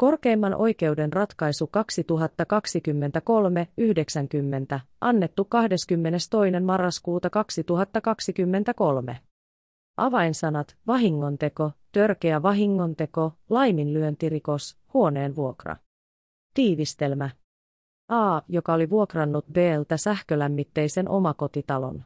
Korkeimman 0.00 0.54
oikeuden 0.54 1.12
ratkaisu 1.12 1.70
2023-90, 4.76 4.80
annettu 5.00 5.44
22. 5.44 6.30
marraskuuta 6.64 7.30
2023. 7.30 9.18
Avainsanat, 9.96 10.76
vahingonteko, 10.86 11.70
törkeä 11.92 12.42
vahingonteko, 12.42 13.32
laiminlyöntirikos, 13.50 14.78
huoneen 14.94 15.36
vuokra. 15.36 15.76
Tiivistelmä. 16.54 17.30
A, 18.08 18.42
joka 18.48 18.72
oli 18.72 18.90
vuokrannut 18.90 19.46
Bltä 19.46 19.96
sähkölämmitteisen 19.96 21.08
omakotitalon 21.08 22.04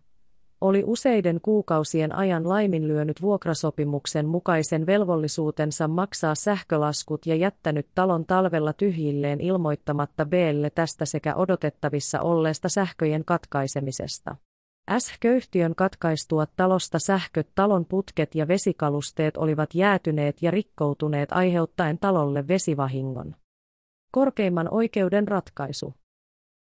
oli 0.65 0.83
useiden 0.87 1.41
kuukausien 1.41 2.15
ajan 2.15 2.49
laiminlyönyt 2.49 3.23
vuokrasopimuksen 3.23 4.27
mukaisen 4.27 4.87
velvollisuutensa 4.87 5.89
maksaa 5.89 6.35
sähkölaskut 6.35 7.27
ja 7.27 7.35
jättänyt 7.35 7.87
talon 7.95 8.27
talvella 8.27 8.73
tyhjilleen 8.73 9.41
ilmoittamatta 9.41 10.27
Blle 10.27 10.71
tästä 10.71 11.05
sekä 11.05 11.35
odotettavissa 11.35 12.21
olleesta 12.21 12.69
sähköjen 12.69 13.25
katkaisemisesta. 13.25 14.37
S-köyhtiön 14.99 15.75
katkaistua 15.75 16.47
talosta 16.57 16.99
sähköt, 16.99 17.49
talon 17.55 17.85
putket 17.85 18.35
ja 18.35 18.49
vesikalusteet 18.49 19.37
olivat 19.37 19.75
jäätyneet 19.75 20.43
ja 20.43 20.51
rikkoutuneet 20.51 21.33
aiheuttaen 21.33 21.99
talolle 21.99 22.49
vesivahingon. 22.49 23.35
Korkeimman 24.13 24.69
oikeuden 24.71 25.29
ratkaisu. 25.29 25.95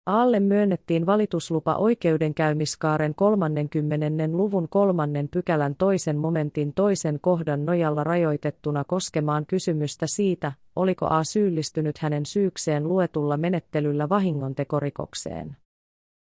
Aalle 0.05 0.39
myönnettiin 0.39 1.05
valituslupa 1.05 1.75
oikeudenkäymiskaaren 1.75 3.15
30. 3.15 4.27
luvun 4.37 4.69
kolmannen 4.69 5.29
pykälän 5.29 5.75
toisen 5.75 6.17
momentin 6.17 6.73
toisen 6.73 7.19
kohdan 7.21 7.65
nojalla 7.65 8.03
rajoitettuna 8.03 8.83
koskemaan 8.83 9.45
kysymystä 9.45 10.05
siitä, 10.07 10.51
oliko 10.75 11.07
A 11.09 11.23
syyllistynyt 11.23 11.97
hänen 11.97 12.25
syykseen 12.25 12.87
luetulla 12.87 13.37
menettelyllä 13.37 14.09
vahingontekorikokseen. 14.09 15.57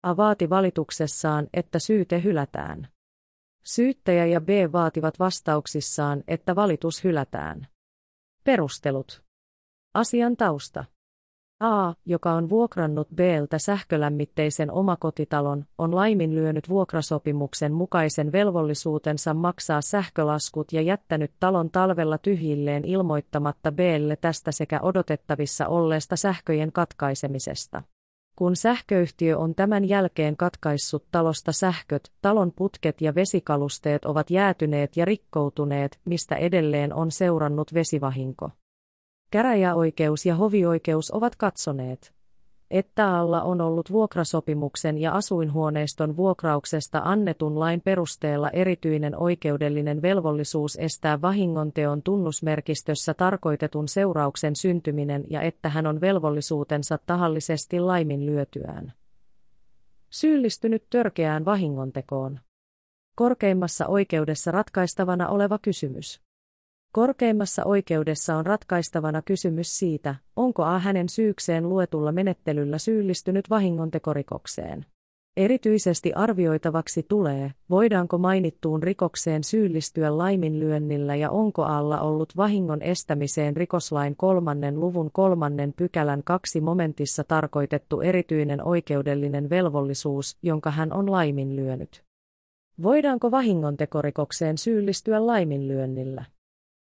A 0.04 0.18
vaati 0.18 0.50
valituksessaan, 0.50 1.48
että 1.54 1.80
syyte 1.80 2.24
hylätään. 2.24 2.88
Syyttäjä 3.64 4.26
ja 4.26 4.42
B 4.42 4.50
vaativat 4.72 5.20
vastauksissaan, 5.20 6.24
että 6.28 6.56
valitus 6.56 7.04
hylätään. 7.04 7.68
Perustelut. 8.44 9.24
Asian 9.94 10.38
tausta. 10.38 10.86
A, 11.60 11.94
joka 12.06 12.34
on 12.34 12.50
vuokrannut 12.50 13.08
Bltä 13.16 13.60
sähkölämmitteisen 13.60 14.72
omakotitalon, 14.72 15.66
on 15.78 15.96
laiminlyönyt 15.96 16.70
vuokrasopimuksen 16.70 17.74
mukaisen 17.74 18.32
velvollisuutensa 18.32 19.34
maksaa 19.34 19.82
sähkölaskut 19.82 20.74
ja 20.74 20.82
jättänyt 20.82 21.32
talon 21.40 21.70
talvella 21.70 22.18
tyhjilleen 22.18 22.86
ilmoittamatta 22.86 23.72
Blle 23.72 24.16
tästä 24.16 24.52
sekä 24.52 24.80
odotettavissa 24.82 25.68
olleesta 25.68 26.16
sähköjen 26.16 26.72
katkaisemisesta. 26.72 27.82
Kun 28.36 28.56
sähköyhtiö 28.56 29.38
on 29.38 29.56
tämän 29.56 29.86
jälkeen 29.90 30.38
katkaissut 30.38 31.06
talosta 31.12 31.52
sähköt, 31.52 32.12
talon 32.22 32.52
putket 32.56 33.02
ja 33.02 33.16
vesikalusteet 33.16 34.06
ovat 34.06 34.30
jäätyneet 34.30 34.98
ja 34.98 35.06
rikkoutuneet, 35.06 36.00
mistä 36.06 36.36
edelleen 36.36 36.94
on 36.94 37.12
seurannut 37.12 37.74
vesivahinko. 37.74 38.50
Käräjäoikeus 39.36 40.26
ja 40.26 40.36
hovioikeus 40.36 41.12
ovat 41.12 41.36
katsoneet, 41.36 42.14
että 42.72 43.18
alla 43.18 43.42
on 43.42 43.62
ollut 43.62 43.92
vuokrasopimuksen 43.92 44.98
ja 44.98 45.12
asuinhuoneiston 45.12 46.18
vuokrauksesta 46.18 47.02
annetun 47.06 47.60
lain 47.60 47.82
perusteella 47.82 48.50
erityinen 48.50 49.18
oikeudellinen 49.18 50.02
velvollisuus 50.02 50.76
estää 50.76 51.22
vahingonteon 51.22 52.02
tunnusmerkistössä 52.04 53.14
tarkoitetun 53.14 53.88
seurauksen 53.88 54.56
syntyminen 54.56 55.24
ja 55.30 55.42
että 55.42 55.70
hän 55.70 55.88
on 55.88 56.02
velvollisuutensa 56.02 57.00
tahallisesti 57.06 57.80
laiminlyötyään. 57.80 58.94
Syyllistynyt 60.10 60.84
törkeään 60.90 61.46
vahingontekoon. 61.46 62.40
Korkeimmassa 63.16 63.88
oikeudessa 63.88 64.52
ratkaistavana 64.52 65.28
oleva 65.28 65.60
kysymys. 65.60 66.25
Korkeimmassa 66.96 67.64
oikeudessa 67.66 68.36
on 68.36 68.46
ratkaistavana 68.46 69.22
kysymys 69.22 69.80
siitä, 69.80 70.16
onko 70.36 70.64
A 70.64 70.80
hänen 70.80 71.10
syykseen 71.10 71.70
luetulla 71.70 72.12
menettelyllä 72.12 72.78
syyllistynyt 72.78 73.50
vahingontekorikokseen. 73.50 74.86
Erityisesti 75.38 76.14
arvioitavaksi 76.14 77.06
tulee, 77.10 77.52
voidaanko 77.70 78.18
mainittuun 78.18 78.84
rikokseen 78.84 79.44
syyllistyä 79.44 80.18
laiminlyönnillä 80.18 81.16
ja 81.16 81.30
onko 81.30 81.64
alla 81.64 82.00
ollut 82.02 82.38
vahingon 82.38 82.82
estämiseen 82.82 83.58
rikoslain 83.58 84.16
kolmannen 84.16 84.80
luvun 84.80 85.10
kolmannen 85.14 85.74
pykälän 85.74 86.24
kaksi 86.24 86.62
momentissa 86.62 87.24
tarkoitettu 87.24 88.02
erityinen 88.02 88.68
oikeudellinen 88.68 89.50
velvollisuus, 89.50 90.38
jonka 90.44 90.72
hän 90.72 90.94
on 90.94 91.12
laiminlyönyt. 91.12 92.04
Voidaanko 92.84 93.32
vahingontekorikokseen 93.32 94.58
syyllistyä 94.58 95.28
laiminlyönnillä? 95.28 96.35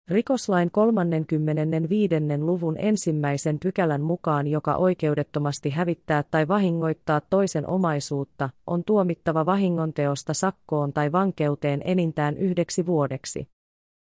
Rikoslain 0.08 0.70
35. 0.70 2.14
luvun 2.38 2.76
ensimmäisen 2.78 3.58
pykälän 3.58 4.02
mukaan, 4.02 4.46
joka 4.46 4.76
oikeudettomasti 4.76 5.70
hävittää 5.70 6.24
tai 6.30 6.48
vahingoittaa 6.48 7.20
toisen 7.30 7.66
omaisuutta, 7.66 8.50
on 8.66 8.84
tuomittava 8.84 9.46
vahingonteosta 9.46 10.34
sakkoon 10.34 10.92
tai 10.92 11.12
vankeuteen 11.12 11.80
enintään 11.84 12.36
yhdeksi 12.36 12.86
vuodeksi. 12.86 13.48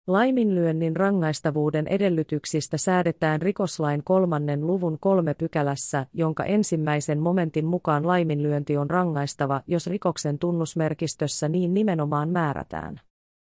Laiminlyönnin 0.06 0.96
rangaistavuuden 0.96 1.86
edellytyksistä 1.86 2.76
säädetään 2.76 3.42
rikoslain 3.42 4.04
kolmannen 4.04 4.66
luvun 4.66 4.98
kolme 5.00 5.34
pykälässä, 5.34 6.06
jonka 6.12 6.44
ensimmäisen 6.44 7.20
momentin 7.20 7.66
mukaan 7.66 8.06
laiminlyönti 8.06 8.76
on 8.76 8.90
rangaistava, 8.90 9.60
jos 9.66 9.86
rikoksen 9.86 10.38
tunnusmerkistössä 10.38 11.48
niin 11.48 11.74
nimenomaan 11.74 12.28
määrätään. 12.28 13.00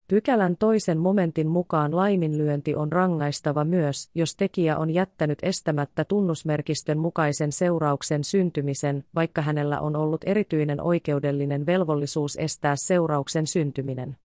Pykälän 0.10 0.58
toisen 0.58 0.98
momentin 0.98 1.48
mukaan 1.48 1.96
laiminlyönti 1.96 2.76
on 2.76 2.92
rangaistava 2.92 3.64
myös, 3.64 4.10
jos 4.16 4.36
tekijä 4.36 4.78
on 4.78 4.90
jättänyt 4.90 5.40
estämättä 5.42 6.06
tunnusmerkistön 6.06 6.98
mukaisen 6.98 7.52
seurauksen 7.52 8.24
syntymisen, 8.24 9.04
vaikka 9.16 9.42
hänellä 9.42 9.80
on 9.80 9.96
ollut 9.96 10.22
erityinen 10.26 10.82
oikeudellinen 10.82 11.66
velvollisuus 11.66 12.36
estää 12.36 12.74
seurauksen 12.76 13.48
syntyminen. 13.48 14.18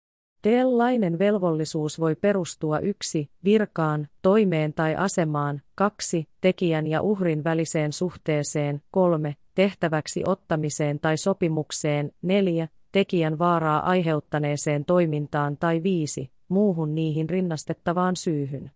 Tällainen 0.42 1.20
velvollisuus 1.20 2.00
voi 2.00 2.16
perustua 2.16 2.80
yksi 2.80 3.30
Virkaan, 3.44 4.08
toimeen 4.22 4.74
tai 4.74 4.96
asemaan, 4.96 5.62
kaksi 5.76 6.28
Tekijän 6.42 6.88
ja 6.88 7.02
uhrin 7.02 7.44
väliseen 7.44 7.94
suhteeseen, 7.94 8.82
kolme 8.92 9.36
Tehtäväksi 9.56 10.24
ottamiseen 10.26 11.00
tai 11.00 11.18
sopimukseen, 11.18 12.12
neljä 12.22 12.68
tekijän 12.94 13.40
vaaraa 13.40 13.80
aiheuttaneeseen 13.90 14.86
toimintaan 14.86 15.58
tai 15.58 15.84
viisi, 15.84 16.32
muuhun 16.48 16.96
niihin 16.96 17.30
rinnastettavaan 17.30 18.16
syyhyn. 18.16 18.72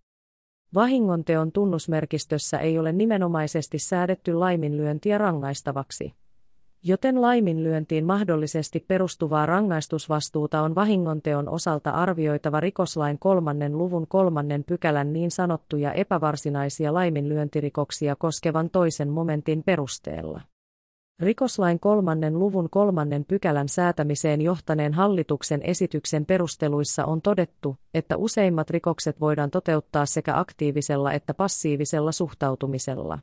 Vahingonteon 0.73 1.51
tunnusmerkistössä 1.51 2.57
ei 2.57 2.79
ole 2.79 2.91
nimenomaisesti 2.91 3.79
säädetty 3.79 4.33
laiminlyöntiä 4.33 5.17
rangaistavaksi. 5.17 6.13
Joten 6.83 7.21
laiminlyöntiin 7.21 8.05
mahdollisesti 8.05 8.85
perustuvaa 8.87 9.45
rangaistusvastuuta 9.45 10.61
on 10.61 10.75
vahingonteon 10.75 11.49
osalta 11.49 11.89
arvioitava 11.89 12.59
rikoslain 12.59 13.19
kolmannen 13.19 13.77
luvun 13.77 14.07
kolmannen 14.07 14.63
pykälän 14.63 15.13
niin 15.13 15.31
sanottuja 15.31 15.93
epävarsinaisia 15.93 16.93
laiminlyöntirikoksia 16.93 18.15
koskevan 18.15 18.69
toisen 18.69 19.09
momentin 19.09 19.63
perusteella. 19.63 20.41
Rikoslain 21.21 21.79
kolmannen 21.79 22.39
luvun 22.39 22.69
kolmannen 22.69 23.25
pykälän 23.25 23.69
säätämiseen 23.69 24.41
johtaneen 24.41 24.93
hallituksen 24.93 25.61
esityksen 25.63 26.25
perusteluissa 26.25 27.05
on 27.05 27.21
todettu, 27.21 27.77
että 27.93 28.17
useimmat 28.17 28.69
rikokset 28.69 29.19
voidaan 29.19 29.51
toteuttaa 29.51 30.05
sekä 30.05 30.39
aktiivisella 30.39 31.13
että 31.13 31.33
passiivisella 31.33 32.11
suhtautumisella. 32.11 33.19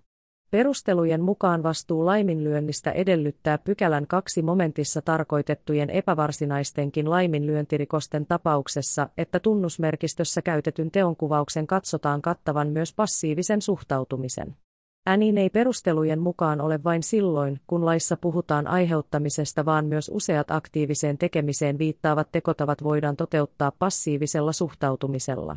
Perustelujen 0.50 1.22
mukaan 1.22 1.62
vastuu 1.62 2.06
laiminlyönnistä 2.06 2.90
edellyttää 2.90 3.58
pykälän 3.58 4.06
kaksi 4.06 4.42
momentissa 4.42 5.02
tarkoitettujen 5.02 5.90
epävarsinaistenkin 5.90 7.10
laiminlyöntirikosten 7.10 8.26
tapauksessa, 8.26 9.08
että 9.18 9.40
tunnusmerkistössä 9.40 10.42
käytetyn 10.42 10.90
teonkuvauksen 10.90 11.66
katsotaan 11.66 12.22
kattavan 12.22 12.68
myös 12.68 12.94
passiivisen 12.94 13.62
suhtautumisen. 13.62 14.56
Änin 15.06 15.38
ei 15.38 15.50
perustelujen 15.50 16.20
mukaan 16.20 16.60
ole 16.60 16.84
vain 16.84 17.02
silloin, 17.02 17.60
kun 17.66 17.84
laissa 17.84 18.16
puhutaan 18.16 18.66
aiheuttamisesta, 18.66 19.64
vaan 19.64 19.86
myös 19.86 20.10
useat 20.14 20.50
aktiiviseen 20.50 21.18
tekemiseen 21.18 21.78
viittaavat 21.78 22.28
tekotavat 22.32 22.82
voidaan 22.82 23.16
toteuttaa 23.16 23.72
passiivisella 23.78 24.52
suhtautumisella. 24.52 25.56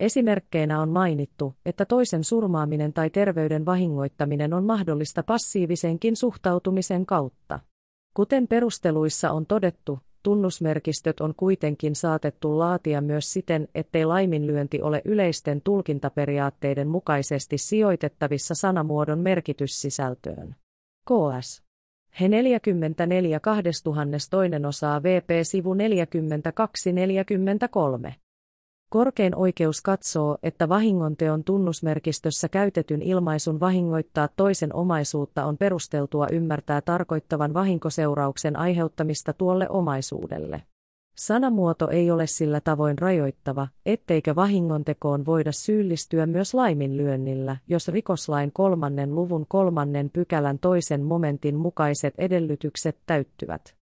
Esimerkkeinä 0.00 0.80
on 0.80 0.88
mainittu, 0.88 1.54
että 1.66 1.84
toisen 1.84 2.24
surmaaminen 2.24 2.92
tai 2.92 3.10
terveyden 3.10 3.66
vahingoittaminen 3.66 4.54
on 4.54 4.64
mahdollista 4.64 5.22
passiivisenkin 5.22 6.16
suhtautumisen 6.16 7.06
kautta. 7.06 7.60
Kuten 8.14 8.48
perusteluissa 8.48 9.30
on 9.30 9.46
todettu, 9.46 9.98
tunnusmerkistöt 10.24 11.20
on 11.20 11.34
kuitenkin 11.36 11.94
saatettu 11.94 12.58
laatia 12.58 13.00
myös 13.00 13.32
siten, 13.32 13.68
ettei 13.74 14.04
laiminlyönti 14.04 14.82
ole 14.82 15.02
yleisten 15.04 15.60
tulkintaperiaatteiden 15.60 16.88
mukaisesti 16.88 17.58
sijoitettavissa 17.58 18.54
sanamuodon 18.54 19.18
merkityssisältöön. 19.18 20.56
KS. 21.08 21.62
He 22.20 22.28
44 22.28 23.40
2002 23.40 24.66
osaa 24.68 25.02
VP 25.02 25.28
sivu 25.42 25.74
42-43. 25.74 28.23
Korkein 28.94 29.36
oikeus 29.36 29.82
katsoo, 29.82 30.38
että 30.42 30.68
vahingonteon 30.68 31.44
tunnusmerkistössä 31.44 32.48
käytetyn 32.48 33.02
ilmaisun 33.02 33.60
vahingoittaa 33.60 34.28
toisen 34.36 34.74
omaisuutta 34.74 35.44
on 35.44 35.56
perusteltua 35.56 36.26
ymmärtää 36.32 36.80
tarkoittavan 36.80 37.54
vahinkoseurauksen 37.54 38.56
aiheuttamista 38.56 39.32
tuolle 39.32 39.68
omaisuudelle. 39.68 40.62
Sanamuoto 41.16 41.88
ei 41.88 42.10
ole 42.10 42.26
sillä 42.26 42.60
tavoin 42.60 42.98
rajoittava, 42.98 43.68
etteikö 43.86 44.34
vahingontekoon 44.34 45.26
voida 45.26 45.52
syyllistyä 45.52 46.26
myös 46.26 46.54
laiminlyönnillä, 46.54 47.56
jos 47.68 47.88
rikoslain 47.88 48.52
kolmannen 48.52 49.14
luvun 49.14 49.46
kolmannen 49.48 50.10
pykälän 50.10 50.58
toisen 50.58 51.02
momentin 51.02 51.56
mukaiset 51.56 52.14
edellytykset 52.18 52.98
täyttyvät. 53.06 53.83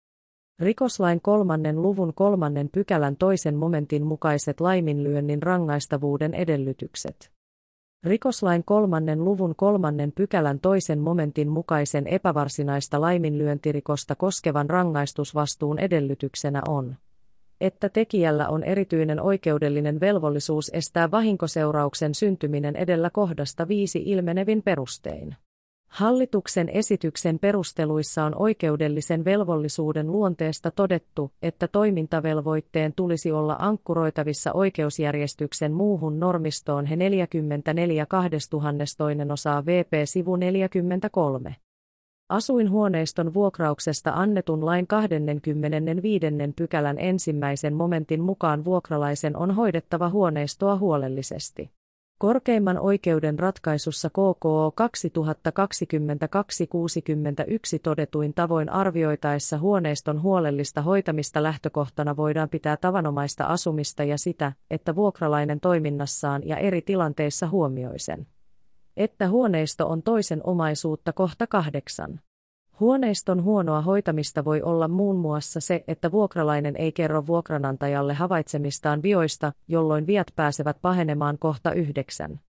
Rikoslain 0.58 1.20
kolmannen 1.20 1.82
luvun 1.82 2.14
kolmannen 2.14 2.68
pykälän 2.72 3.16
toisen 3.16 3.54
momentin 3.54 4.06
mukaiset 4.06 4.60
laiminlyönnin 4.60 5.42
rangaistavuuden 5.42 6.34
edellytykset. 6.34 7.30
Rikoslain 8.04 8.64
kolmannen 8.64 9.24
luvun 9.24 9.54
kolmannen 9.56 10.12
pykälän 10.12 10.60
toisen 10.60 10.98
momentin 10.98 11.48
mukaisen 11.48 12.06
epävarsinaista 12.06 13.00
laiminlyöntirikosta 13.00 14.14
koskevan 14.14 14.70
rangaistusvastuun 14.70 15.78
edellytyksenä 15.78 16.62
on, 16.68 16.96
että 17.60 17.88
tekijällä 17.88 18.48
on 18.48 18.64
erityinen 18.64 19.20
oikeudellinen 19.20 20.00
velvollisuus 20.00 20.70
estää 20.74 21.10
vahinkoseurauksen 21.10 22.14
syntyminen 22.14 22.76
edellä 22.76 23.10
kohdasta 23.10 23.68
viisi 23.68 24.02
ilmenevin 24.06 24.62
perustein. 24.62 25.36
Hallituksen 25.96 26.68
esityksen 26.68 27.38
perusteluissa 27.38 28.24
on 28.24 28.32
oikeudellisen 28.36 29.24
velvollisuuden 29.24 30.12
luonteesta 30.12 30.70
todettu, 30.70 31.32
että 31.42 31.68
toimintavelvoitteen 31.68 32.92
tulisi 32.92 33.32
olla 33.32 33.56
ankkuroitavissa 33.58 34.52
oikeusjärjestyksen 34.52 35.72
muuhun 35.72 36.20
normistoon 36.20 36.86
he 36.86 36.96
44 36.96 38.06
2002 38.06 39.32
osaa 39.32 39.66
VP 39.66 39.92
sivu 40.04 40.36
43. 40.36 41.56
Asuinhuoneiston 42.28 43.34
vuokrauksesta 43.34 44.12
annetun 44.14 44.66
lain 44.66 44.86
25. 44.86 46.26
pykälän 46.56 46.98
ensimmäisen 46.98 47.74
momentin 47.74 48.22
mukaan 48.22 48.64
vuokralaisen 48.64 49.36
on 49.36 49.50
hoidettava 49.54 50.08
huoneistoa 50.08 50.76
huolellisesti. 50.78 51.75
Korkeimman 52.18 52.78
oikeuden 52.78 53.38
ratkaisussa 53.38 54.10
KKO 54.10 54.74
2022-61 54.80 54.80
todetuin 57.82 58.34
tavoin 58.34 58.68
arvioitaessa 58.68 59.58
huoneiston 59.58 60.22
huolellista 60.22 60.82
hoitamista 60.82 61.42
lähtökohtana 61.42 62.16
voidaan 62.16 62.48
pitää 62.48 62.76
tavanomaista 62.76 63.44
asumista 63.44 64.04
ja 64.04 64.18
sitä, 64.18 64.52
että 64.70 64.94
vuokralainen 64.94 65.60
toiminnassaan 65.60 66.42
ja 66.48 66.56
eri 66.56 66.82
tilanteissa 66.82 67.48
huomioi 67.48 67.98
sen. 67.98 68.26
Että 68.96 69.28
huoneisto 69.28 69.88
on 69.88 70.02
toisen 70.02 70.40
omaisuutta 70.44 71.12
kohta 71.12 71.46
kahdeksan. 71.46 72.20
Huoneiston 72.80 73.42
huonoa 73.44 73.80
hoitamista 73.80 74.44
voi 74.44 74.62
olla 74.62 74.88
muun 74.88 75.16
muassa 75.16 75.60
se, 75.60 75.84
että 75.88 76.12
vuokralainen 76.12 76.76
ei 76.76 76.92
kerro 76.92 77.26
vuokranantajalle 77.26 78.14
havaitsemistaan 78.14 79.02
vioista, 79.02 79.52
jolloin 79.68 80.06
viat 80.06 80.26
pääsevät 80.36 80.76
pahenemaan 80.82 81.38
kohta 81.38 81.72
yhdeksän. 81.72 82.40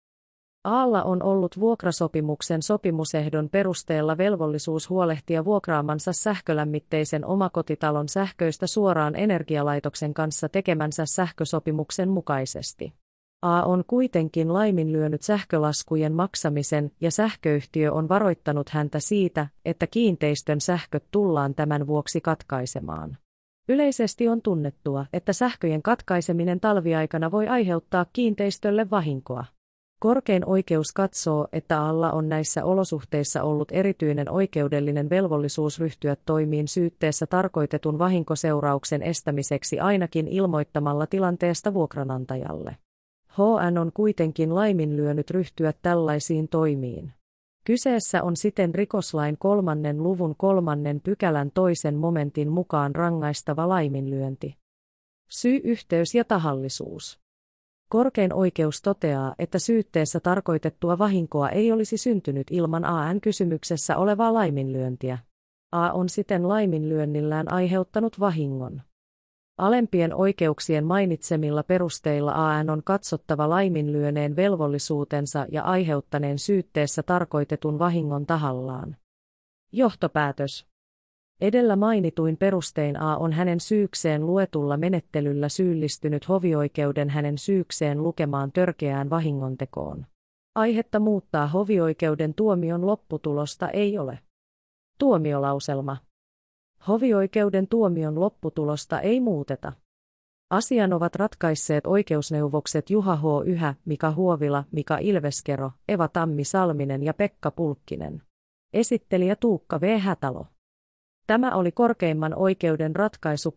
Aalla 0.63 1.03
on 1.03 1.23
ollut 1.23 1.59
vuokrasopimuksen 1.59 2.61
sopimusehdon 2.61 3.49
perusteella 3.49 4.17
velvollisuus 4.17 4.89
huolehtia 4.89 5.45
vuokraamansa 5.45 6.13
sähkölämmitteisen 6.13 7.25
omakotitalon 7.25 8.09
sähköistä 8.09 8.67
suoraan 8.67 9.15
energialaitoksen 9.15 10.13
kanssa 10.13 10.49
tekemänsä 10.49 11.03
sähkösopimuksen 11.05 12.09
mukaisesti. 12.09 12.93
A 13.41 13.61
on 13.61 13.83
kuitenkin 13.87 14.53
laiminlyönyt 14.53 15.21
sähkölaskujen 15.21 16.13
maksamisen 16.13 16.91
ja 17.01 17.11
sähköyhtiö 17.11 17.93
on 17.93 18.09
varoittanut 18.09 18.69
häntä 18.69 18.99
siitä, 18.99 19.47
että 19.65 19.87
kiinteistön 19.87 20.61
sähköt 20.61 21.03
tullaan 21.11 21.55
tämän 21.55 21.87
vuoksi 21.87 22.21
katkaisemaan. 22.21 23.17
Yleisesti 23.69 24.27
on 24.27 24.41
tunnettua, 24.41 25.05
että 25.13 25.33
sähköjen 25.33 25.81
katkaiseminen 25.81 26.59
talviaikana 26.59 27.31
voi 27.31 27.47
aiheuttaa 27.47 28.05
kiinteistölle 28.13 28.89
vahinkoa. 28.89 29.45
Korkein 29.99 30.45
oikeus 30.45 30.91
katsoo, 30.95 31.47
että 31.51 31.81
alla 31.81 32.11
on 32.11 32.29
näissä 32.29 32.65
olosuhteissa 32.65 33.43
ollut 33.43 33.71
erityinen 33.71 34.31
oikeudellinen 34.31 35.09
velvollisuus 35.09 35.79
ryhtyä 35.79 36.15
toimiin 36.25 36.67
syytteessä 36.67 37.27
tarkoitetun 37.27 37.99
vahinkoseurauksen 37.99 39.01
estämiseksi 39.01 39.79
ainakin 39.79 40.27
ilmoittamalla 40.27 41.07
tilanteesta 41.07 41.73
vuokranantajalle. 41.73 42.77
HN 43.37 43.77
on 43.77 43.91
kuitenkin 43.93 44.55
laiminlyönyt 44.55 45.31
ryhtyä 45.31 45.73
tällaisiin 45.81 46.47
toimiin. 46.47 47.13
Kyseessä 47.63 48.23
on 48.23 48.35
siten 48.35 48.75
rikoslain 48.75 49.37
kolmannen 49.37 50.03
luvun 50.03 50.35
kolmannen 50.37 51.01
pykälän 51.01 51.51
toisen 51.51 51.95
momentin 51.95 52.49
mukaan 52.49 52.95
rangaistava 52.95 53.69
laiminlyönti. 53.69 54.57
Syy, 55.29 55.61
yhteys 55.63 56.15
ja 56.15 56.23
tahallisuus. 56.23 57.19
Korkein 57.89 58.33
oikeus 58.33 58.81
toteaa, 58.81 59.35
että 59.39 59.59
syytteessä 59.59 60.19
tarkoitettua 60.19 60.97
vahinkoa 60.97 61.49
ei 61.49 61.71
olisi 61.71 61.97
syntynyt 61.97 62.47
ilman 62.51 62.85
AN 62.85 63.21
kysymyksessä 63.21 63.97
olevaa 63.97 64.33
laiminlyöntiä. 64.33 65.17
A 65.71 65.91
on 65.91 66.09
siten 66.09 66.47
laiminlyönnillään 66.47 67.51
aiheuttanut 67.51 68.19
vahingon. 68.19 68.81
Alempien 69.57 70.15
oikeuksien 70.15 70.85
mainitsemilla 70.85 71.63
perusteilla 71.63 72.31
AN 72.31 72.69
on 72.69 72.83
katsottava 72.83 73.49
laiminlyöneen 73.49 74.35
velvollisuutensa 74.35 75.45
ja 75.51 75.63
aiheuttaneen 75.63 76.39
syytteessä 76.39 77.03
tarkoitetun 77.03 77.79
vahingon 77.79 78.25
tahallaan. 78.25 78.95
Johtopäätös. 79.71 80.67
Edellä 81.41 81.75
mainituin 81.75 82.37
perustein 82.37 83.01
A 83.01 83.17
on 83.17 83.33
hänen 83.33 83.59
syykseen 83.59 84.25
luetulla 84.25 84.77
menettelyllä 84.77 85.49
syyllistynyt 85.49 86.29
hovioikeuden 86.29 87.09
hänen 87.09 87.37
syykseen 87.37 88.03
lukemaan 88.03 88.51
törkeään 88.51 89.09
vahingontekoon. 89.09 90.05
Aihetta 90.55 90.99
muuttaa 90.99 91.47
hovioikeuden 91.47 92.33
tuomion 92.33 92.87
lopputulosta 92.87 93.69
ei 93.69 93.97
ole. 93.97 94.19
Tuomiolauselma. 94.99 95.97
Hovioikeuden 96.87 97.67
tuomion 97.67 98.19
lopputulosta 98.19 98.99
ei 99.01 99.19
muuteta. 99.19 99.73
Asian 100.49 100.93
ovat 100.93 101.15
ratkaisseet 101.15 101.87
oikeusneuvokset 101.87 102.89
Juha 102.89 103.15
H. 103.15 103.23
Yhä, 103.45 103.75
Mika 103.85 104.11
Huovila, 104.11 104.63
Mika 104.71 104.97
Ilveskero, 104.97 105.71
Eva 105.87 106.07
Tammi 106.07 106.43
Salminen 106.43 107.03
ja 107.03 107.13
Pekka 107.13 107.51
Pulkkinen. 107.51 108.21
Esittelijä 108.73 109.35
Tuukka 109.35 109.81
V. 109.81 109.99
Hätalo. 109.99 110.45
Tämä 111.27 111.55
oli 111.55 111.71
korkeimman 111.71 112.35
oikeuden 112.35 112.95
ratkaisu 112.95 113.53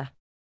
2023-90. 0.00 0.06